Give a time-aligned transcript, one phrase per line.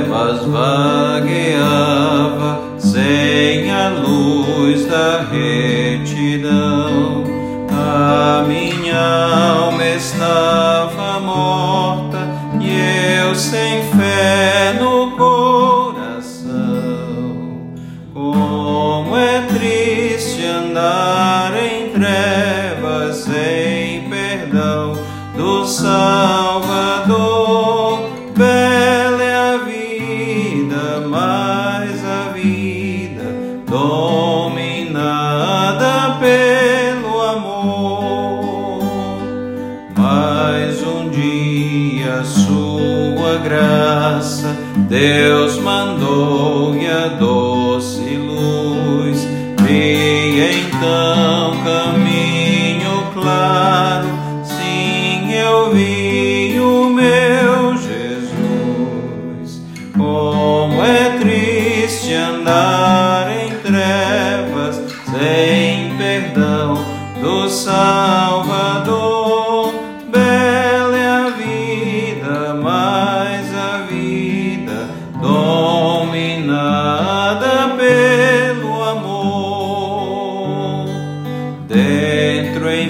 [0.00, 1.80] trevas vagueava
[2.78, 7.24] sem a luz da retidão.
[7.70, 8.98] A minha
[9.56, 12.26] alma estava morta
[12.60, 16.48] e eu sem fé no coração.
[18.14, 24.94] Como é triste andar em trevas, sem perdão
[25.36, 26.89] do Salvador.
[43.30, 44.56] Sua graça
[44.88, 49.24] Deus mandou e a doce luz
[49.62, 54.08] vi então caminho claro.
[54.42, 59.62] Sim, eu vi o meu Jesus.
[59.96, 62.99] Como é triste andar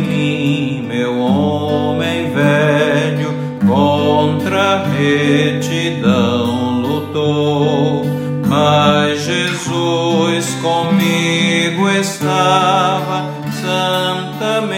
[0.00, 3.34] mim, meu homem velho,
[3.66, 8.04] contra a retidão lutou.
[8.46, 13.30] Mas Jesus comigo estava,
[13.62, 14.70] santamente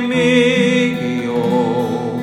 [0.00, 2.20] me guiou.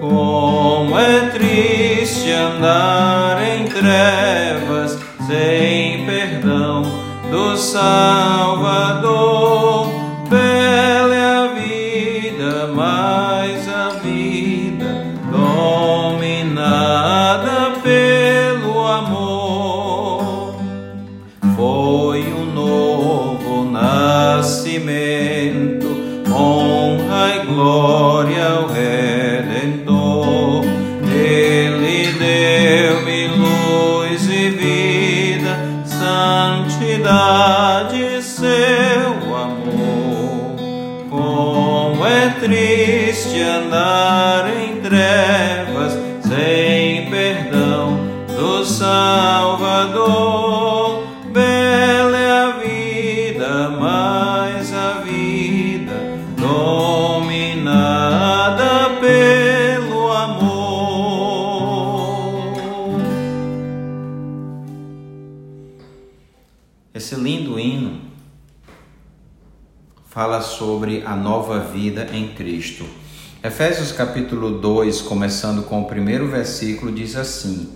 [0.00, 6.82] Como é triste andar em trevas sem perdão
[7.30, 9.25] do Salvador.
[42.46, 47.98] Triste andar em trevas sem perdão
[48.36, 49.96] do Salvador.
[51.32, 55.92] Bela é a vida, mas a vida
[56.36, 57.80] dominada
[59.00, 60.60] pelo amor.
[66.94, 68.06] Esse lindo hino
[70.16, 72.86] fala sobre a nova vida em Cristo.
[73.44, 77.68] Efésios capítulo 2, começando com o primeiro versículo, diz assim: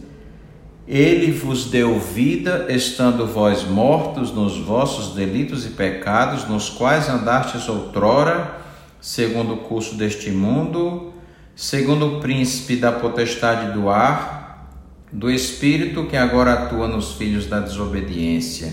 [0.89, 7.69] Ele vos deu vida, estando vós mortos nos vossos delitos e pecados, nos quais andastes
[7.69, 8.59] outrora,
[9.03, 11.12] segundo o curso deste mundo,
[11.55, 14.67] segundo o príncipe da potestade do ar,
[15.12, 18.72] do espírito que agora atua nos filhos da desobediência,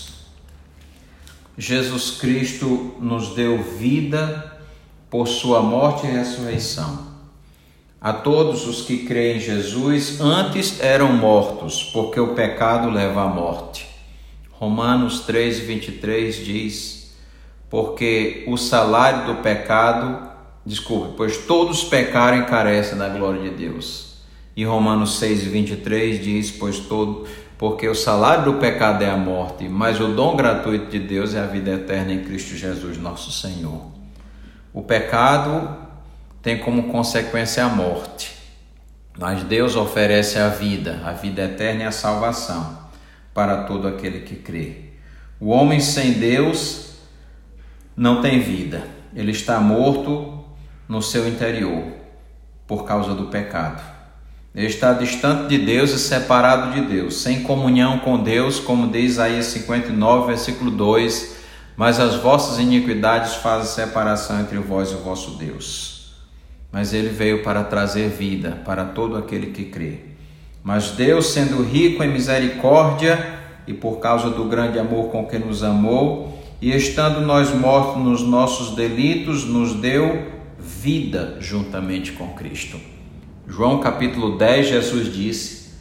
[1.57, 4.59] Jesus Cristo nos deu vida
[5.09, 7.11] por sua morte e ressurreição.
[7.99, 13.27] A todos os que creem em Jesus, antes eram mortos, porque o pecado leva à
[13.27, 13.85] morte.
[14.53, 17.15] Romanos 3, 23 diz:
[17.69, 20.29] Porque o salário do pecado,
[20.65, 24.11] desculpe, pois todos pecaram e carecem da glória de Deus.
[24.55, 27.27] E Romanos 6, 23 diz: Pois todo,
[27.61, 31.39] porque o salário do pecado é a morte, mas o dom gratuito de Deus é
[31.41, 33.85] a vida eterna em Cristo Jesus, nosso Senhor.
[34.73, 35.77] O pecado
[36.41, 38.35] tem como consequência a morte,
[39.15, 42.79] mas Deus oferece a vida, a vida eterna e a salvação
[43.31, 44.93] para todo aquele que crê.
[45.39, 46.95] O homem sem Deus
[47.95, 50.43] não tem vida, ele está morto
[50.89, 51.83] no seu interior
[52.65, 54.00] por causa do pecado.
[54.53, 59.45] Está distante de Deus e separado de Deus, sem comunhão com Deus, como diz Isaías
[59.45, 61.37] 59, versículo 2:
[61.77, 66.17] Mas as vossas iniquidades fazem separação entre vós e o vosso Deus.
[66.69, 69.99] Mas ele veio para trazer vida para todo aquele que crê.
[70.61, 75.63] Mas Deus, sendo rico em misericórdia e por causa do grande amor com que nos
[75.63, 80.27] amou, e estando nós mortos nos nossos delitos, nos deu
[80.59, 82.77] vida juntamente com Cristo.
[83.53, 85.71] João capítulo 10, Jesus disse: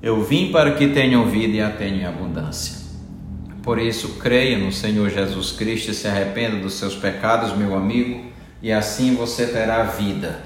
[0.00, 2.76] Eu vim para que tenham vida e a tenham em abundância.
[3.60, 8.24] Por isso, creia no Senhor Jesus Cristo e se arrependa dos seus pecados, meu amigo,
[8.62, 10.42] e assim você terá vida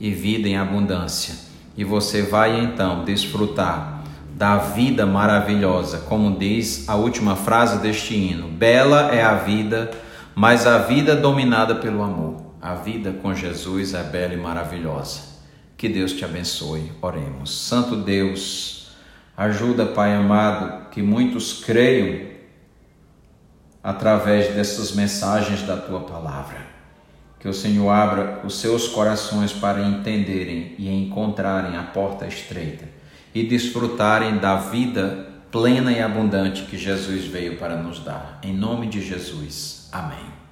[0.00, 1.36] e vida em abundância.
[1.76, 4.02] E você vai então desfrutar
[4.36, 9.92] da vida maravilhosa, como diz a última frase deste hino: Bela é a vida,
[10.34, 12.43] mas a vida dominada pelo amor.
[12.64, 15.20] A vida com Jesus é bela e maravilhosa.
[15.76, 16.90] Que Deus te abençoe.
[17.02, 17.66] Oremos.
[17.68, 18.88] Santo Deus,
[19.36, 22.26] ajuda, Pai amado, que muitos creiam
[23.82, 26.56] através dessas mensagens da tua palavra.
[27.38, 32.88] Que o Senhor abra os seus corações para entenderem e encontrarem a porta estreita
[33.34, 38.38] e desfrutarem da vida plena e abundante que Jesus veio para nos dar.
[38.42, 39.86] Em nome de Jesus.
[39.92, 40.43] Amém.